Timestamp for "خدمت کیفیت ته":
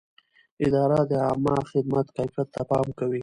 1.71-2.61